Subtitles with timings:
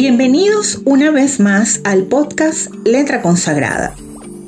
[0.00, 3.94] Bienvenidos una vez más al podcast Letra Consagrada.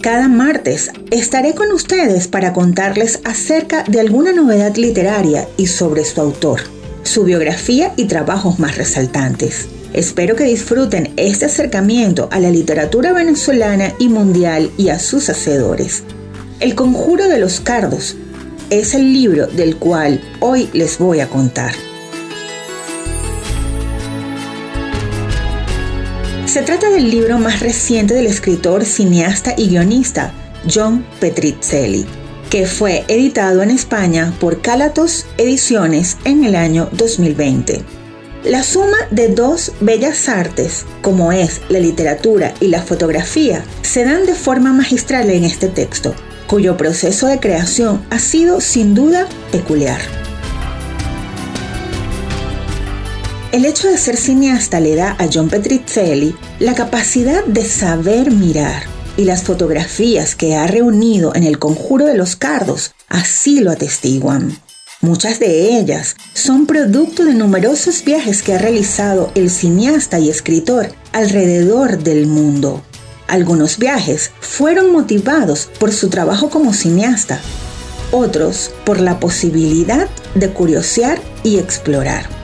[0.01, 6.23] Cada martes estaré con ustedes para contarles acerca de alguna novedad literaria y sobre su
[6.23, 6.63] autor,
[7.03, 9.69] su biografía y trabajos más resaltantes.
[9.93, 16.03] Espero que disfruten este acercamiento a la literatura venezolana y mundial y a sus hacedores.
[16.61, 18.17] El conjuro de los cardos
[18.71, 21.75] es el libro del cual hoy les voy a contar.
[26.53, 30.35] Se trata del libro más reciente del escritor, cineasta y guionista
[30.71, 32.05] John Petrizzelli,
[32.51, 37.83] que fue editado en España por Calatos Ediciones en el año 2020.
[38.45, 44.27] La suma de dos bellas artes, como es la literatura y la fotografía, se dan
[44.27, 46.15] de forma magistral en este texto,
[46.47, 50.22] cuyo proceso de creación ha sido sin duda peculiar.
[53.53, 58.85] El hecho de ser cineasta le da a John Petrizzelli la capacidad de saber mirar
[59.19, 64.59] y las fotografías que ha reunido en el Conjuro de los Cardos así lo atestiguan.
[65.03, 70.89] Muchas de ellas son producto de numerosos viajes que ha realizado el cineasta y escritor
[71.13, 72.83] alrededor del mundo.
[73.29, 77.39] Algunos viajes fueron motivados por su trabajo como cineasta,
[78.13, 82.42] otros por la posibilidad de curiosear y explorar.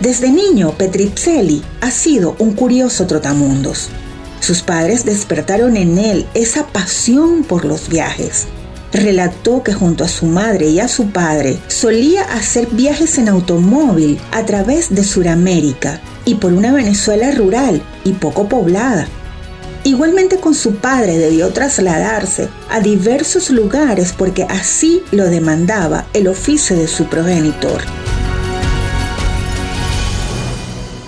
[0.00, 3.90] Desde niño, Petrizzelli ha sido un curioso trotamundos.
[4.40, 8.46] Sus padres despertaron en él esa pasión por los viajes.
[8.94, 14.18] Relató que junto a su madre y a su padre solía hacer viajes en automóvil
[14.32, 19.06] a través de Sudamérica y por una Venezuela rural y poco poblada.
[19.84, 26.74] Igualmente con su padre debió trasladarse a diversos lugares porque así lo demandaba el oficio
[26.74, 27.82] de su progenitor.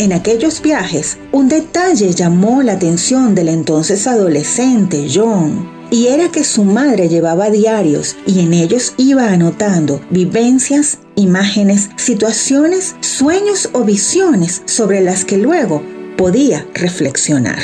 [0.03, 6.43] En aquellos viajes, un detalle llamó la atención del entonces adolescente John, y era que
[6.43, 14.63] su madre llevaba diarios y en ellos iba anotando vivencias, imágenes, situaciones, sueños o visiones
[14.65, 15.85] sobre las que luego
[16.17, 17.61] podía reflexionar.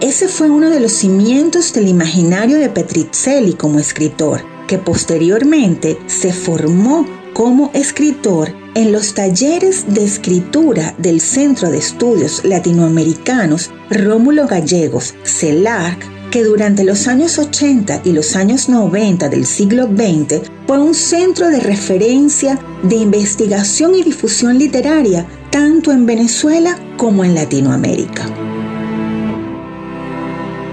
[0.00, 6.32] Ese fue uno de los cimientos del imaginario de Petrizzelli como escritor, que posteriormente se
[6.32, 15.14] formó como escritor en los talleres de escritura del Centro de Estudios Latinoamericanos Rómulo Gallegos,
[15.22, 20.94] CELAC, que durante los años 80 y los años 90 del siglo XX fue un
[20.94, 28.57] centro de referencia de investigación y difusión literaria tanto en Venezuela como en Latinoamérica.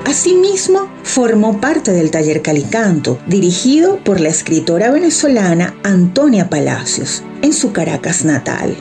[0.05, 7.71] Asimismo, formó parte del taller Calicanto, dirigido por la escritora venezolana Antonia Palacios, en su
[7.71, 8.75] Caracas natal.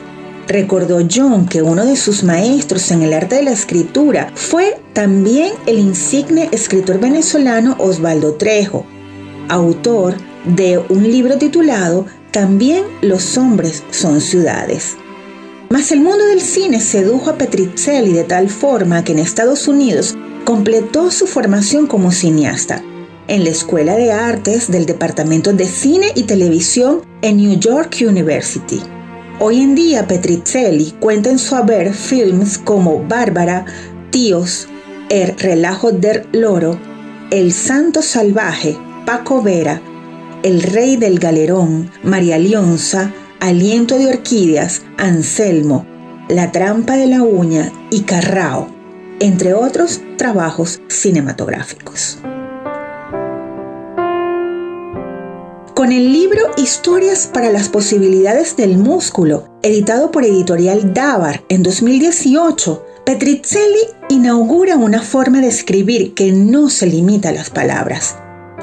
[0.47, 5.53] Recordó John que uno de sus maestros en el arte de la escritura fue también
[5.65, 8.85] el insigne escritor venezolano Osvaldo Trejo,
[9.49, 10.13] autor
[10.45, 14.95] de un libro titulado También los hombres son ciudades.
[15.71, 20.15] Mas el mundo del cine sedujo a Petrizzelli de tal forma que en Estados Unidos
[20.45, 22.83] completó su formación como cineasta
[23.27, 28.79] en la Escuela de Artes del Departamento de Cine y Televisión en New York University.
[29.39, 33.65] Hoy en día Petrizzelli cuenta en su haber films como Bárbara,
[34.11, 34.67] Tíos,
[35.09, 36.79] El relajo del loro,
[37.31, 38.77] El santo salvaje,
[39.07, 39.81] Paco Vera,
[40.43, 45.87] El rey del galerón, María Lionza, Aliento de orquídeas, Anselmo,
[46.29, 48.74] La trampa de la uña y Carrao
[49.19, 52.19] entre otros trabajos cinematográficos.
[55.75, 62.85] Con el libro Historias para las posibilidades del músculo, editado por Editorial Davar en 2018,
[63.05, 68.15] Petrizzelli inaugura una forma de escribir que no se limita a las palabras.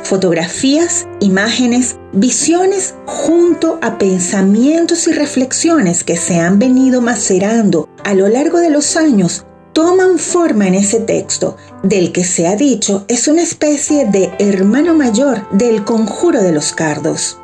[0.03, 8.27] Fotografías, imágenes, visiones junto a pensamientos y reflexiones que se han venido macerando a lo
[8.29, 13.29] largo de los años toman forma en ese texto, del que se ha dicho es
[13.29, 17.39] una especie de hermano mayor del conjuro de los cardos.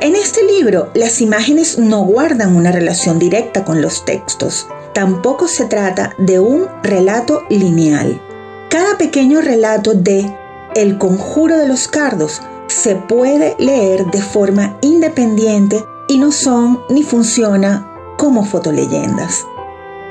[0.00, 4.66] En este libro, las imágenes no guardan una relación directa con los textos.
[4.94, 8.20] Tampoco se trata de un relato lineal.
[8.70, 10.32] Cada pequeño relato de
[10.76, 17.02] El conjuro de los cardos se puede leer de forma independiente y no son ni
[17.02, 19.44] funciona como fotoleyendas.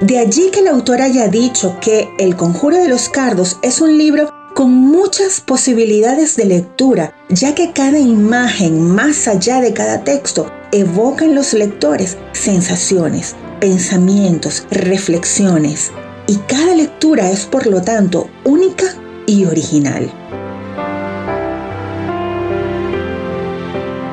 [0.01, 3.97] De allí que el autor haya dicho que El Conjuro de los Cardos es un
[3.97, 10.51] libro con muchas posibilidades de lectura, ya que cada imagen, más allá de cada texto,
[10.71, 15.91] evoca en los lectores sensaciones, pensamientos, reflexiones,
[16.27, 18.85] y cada lectura es por lo tanto única
[19.25, 20.11] y original.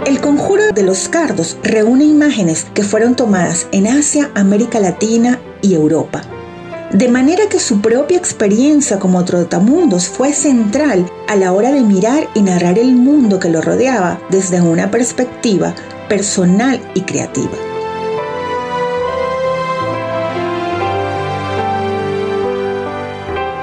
[0.06, 5.38] El conjuro de los cardos reúne imágenes que fueron tomadas en Asia, América Latina
[5.72, 6.20] Europa.
[6.92, 12.28] De manera que su propia experiencia como trotamundos fue central a la hora de mirar
[12.34, 15.74] y narrar el mundo que lo rodeaba desde una perspectiva
[16.08, 17.50] personal y creativa.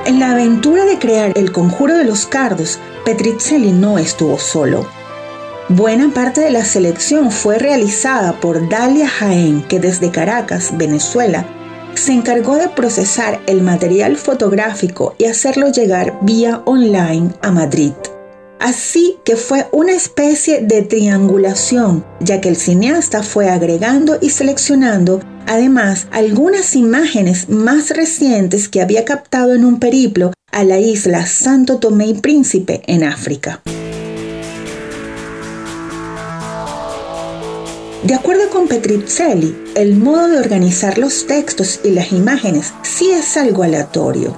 [0.06, 4.86] En la aventura de crear el conjuro de los cardos, Petricelli no estuvo solo.
[5.70, 11.46] Buena parte de la selección fue realizada por Dalia Jaén, que desde Caracas, Venezuela,
[12.02, 17.92] se encargó de procesar el material fotográfico y hacerlo llegar vía online a Madrid.
[18.60, 25.22] Así que fue una especie de triangulación, ya que el cineasta fue agregando y seleccionando
[25.46, 31.78] además algunas imágenes más recientes que había captado en un periplo a la isla Santo
[31.78, 33.62] Tomé y Príncipe en África.
[38.04, 43.38] De acuerdo con Petricelli, el modo de organizar los textos y las imágenes sí es
[43.38, 44.36] algo aleatorio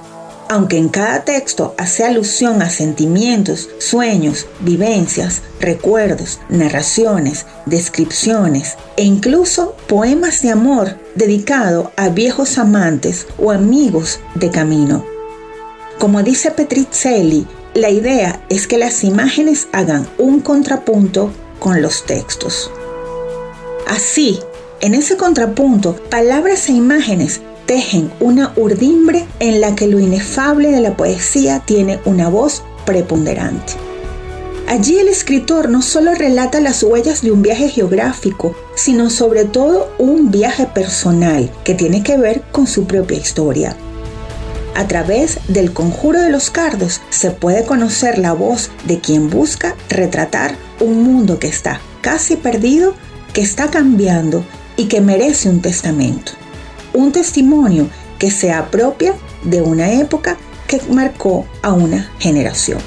[0.48, 9.74] aunque en cada texto hace alusión a sentimientos, sueños, vivencias, recuerdos, narraciones, descripciones e incluso
[9.88, 15.04] poemas de amor dedicado a viejos amantes o amigos de camino.
[15.98, 22.70] Como dice Petricelli, la idea es que las imágenes hagan un contrapunto con los textos.
[23.86, 24.40] Así,
[24.80, 30.80] en ese contrapunto, palabras e imágenes tejen una urdimbre en la que lo inefable de
[30.80, 33.74] la poesía tiene una voz preponderante.
[34.66, 39.92] Allí el escritor no solo relata las huellas de un viaje geográfico, sino sobre todo
[39.98, 43.76] un viaje personal que tiene que ver con su propia historia.
[44.74, 49.76] A través del conjuro de los cardos se puede conocer la voz de quien busca
[49.88, 52.94] retratar un mundo que está casi perdido,
[53.34, 54.42] que está cambiando
[54.76, 56.32] y que merece un testamento
[56.94, 57.88] un testimonio
[58.18, 62.78] que se apropia de una época que marcó a una generación.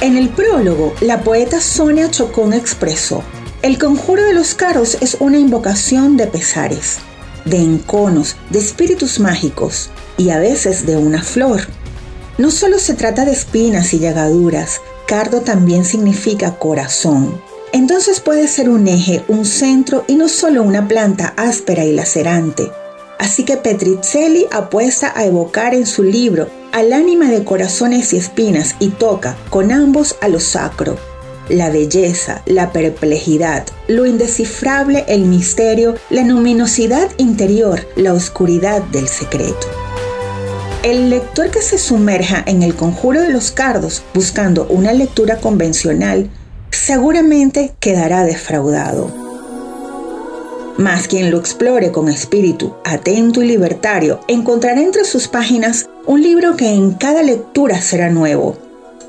[0.00, 3.22] En el prólogo, la poeta Sonia Chocón expresó,
[3.60, 6.98] el conjuro de los caros es una invocación de pesares,
[7.44, 11.62] de enconos, de espíritus mágicos y a veces de una flor.
[12.38, 17.40] No solo se trata de espinas y llagaduras, cardo también significa corazón.
[17.72, 22.70] Entonces puede ser un eje, un centro y no solo una planta áspera y lacerante.
[23.18, 28.74] Así que Petricelli apuesta a evocar en su libro al ánima de corazones y espinas
[28.78, 30.96] y toca con ambos a lo sacro,
[31.48, 39.81] la belleza, la perplejidad, lo indescifrable, el misterio, la luminosidad interior, la oscuridad del secreto.
[40.82, 46.28] El lector que se sumerja en el conjuro de los cardos buscando una lectura convencional
[46.70, 49.14] seguramente quedará defraudado.
[50.78, 56.56] Más quien lo explore con espíritu atento y libertario encontrará entre sus páginas un libro
[56.56, 58.56] que en cada lectura será nuevo.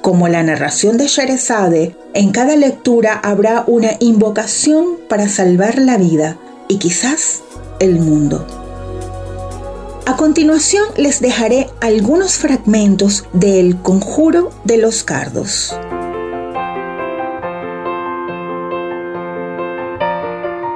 [0.03, 6.37] Como la narración de Sherezade, en cada lectura habrá una invocación para salvar la vida
[6.67, 7.41] y quizás
[7.79, 8.62] el mundo.
[10.05, 15.73] A continuación les dejaré algunos fragmentos del Conjuro de los Cardos.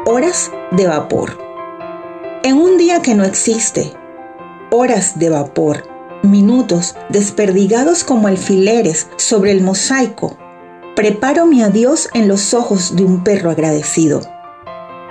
[0.05, 1.38] Horas de vapor.
[2.43, 3.91] En un día que no existe,
[4.72, 5.84] horas de vapor,
[6.24, 10.38] minutos desperdigados como alfileres sobre el mosaico,
[10.96, 14.37] preparo mi adiós en los ojos de un perro agradecido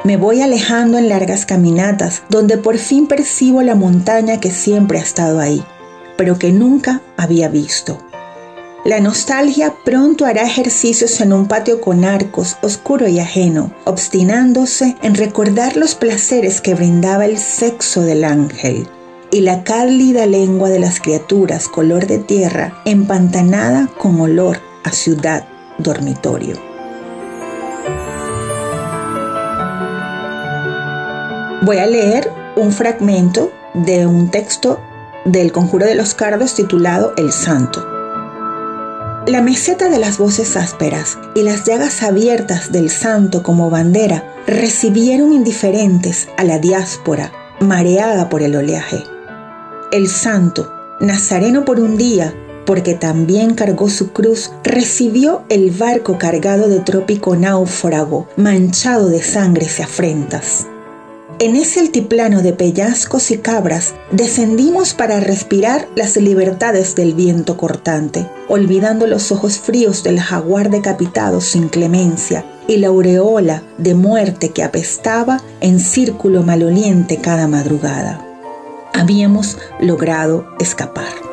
[0.06, 5.02] me voy alejando en largas caminatas, donde por fin percibo la montaña que siempre ha
[5.02, 5.64] estado ahí,
[6.16, 7.98] pero que nunca había visto.
[8.84, 15.16] La nostalgia pronto hará ejercicios en un patio con arcos, oscuro y ajeno, obstinándose en
[15.16, 18.86] recordar los placeres que brindaba el sexo del ángel
[19.32, 25.48] y la cálida lengua de las criaturas color de tierra empantanada con olor a ciudad
[25.78, 26.65] dormitorio.
[31.66, 34.78] Voy a leer un fragmento de un texto
[35.24, 37.84] del Conjuro de los Cardos titulado El Santo.
[39.26, 45.32] La meseta de las voces ásperas y las llagas abiertas del santo como bandera recibieron
[45.32, 49.02] indiferentes a la diáspora mareada por el oleaje.
[49.90, 52.32] El santo, Nazareno por un día,
[52.64, 59.80] porque también cargó su cruz, recibió el barco cargado de trópico náufrago, manchado de sangres
[59.80, 60.68] y afrentas.
[61.38, 68.26] En ese altiplano de pellazcos y cabras descendimos para respirar las libertades del viento cortante,
[68.48, 74.62] olvidando los ojos fríos del jaguar decapitado sin clemencia y la aureola de muerte que
[74.62, 78.24] apestaba en círculo maloliente cada madrugada.
[78.94, 81.25] Habíamos logrado escapar.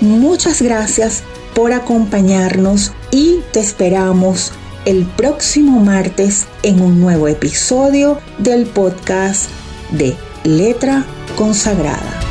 [0.00, 1.22] Muchas gracias
[1.54, 4.52] por acompañarnos y te esperamos
[4.84, 9.48] el próximo martes en un nuevo episodio del podcast
[9.90, 11.04] de Letra
[11.36, 12.21] Consagrada.